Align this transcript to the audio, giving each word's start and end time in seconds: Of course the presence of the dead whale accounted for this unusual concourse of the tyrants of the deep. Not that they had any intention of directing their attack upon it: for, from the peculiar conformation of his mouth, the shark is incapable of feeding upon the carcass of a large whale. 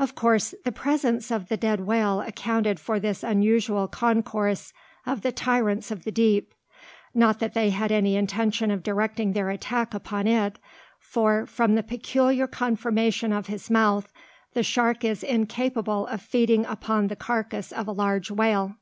Of 0.00 0.16
course 0.16 0.52
the 0.64 0.72
presence 0.72 1.30
of 1.30 1.48
the 1.48 1.56
dead 1.56 1.82
whale 1.86 2.22
accounted 2.22 2.80
for 2.80 2.98
this 2.98 3.22
unusual 3.22 3.86
concourse 3.86 4.72
of 5.06 5.20
the 5.22 5.30
tyrants 5.30 5.92
of 5.92 6.02
the 6.02 6.10
deep. 6.10 6.54
Not 7.14 7.38
that 7.38 7.54
they 7.54 7.70
had 7.70 7.92
any 7.92 8.16
intention 8.16 8.72
of 8.72 8.82
directing 8.82 9.32
their 9.32 9.48
attack 9.48 9.94
upon 9.94 10.26
it: 10.26 10.58
for, 10.98 11.46
from 11.46 11.76
the 11.76 11.84
peculiar 11.84 12.48
conformation 12.48 13.32
of 13.32 13.46
his 13.46 13.70
mouth, 13.70 14.12
the 14.54 14.64
shark 14.64 15.04
is 15.04 15.22
incapable 15.22 16.08
of 16.08 16.20
feeding 16.20 16.66
upon 16.66 17.06
the 17.06 17.14
carcass 17.14 17.70
of 17.70 17.86
a 17.86 17.92
large 17.92 18.28
whale. 18.28 18.74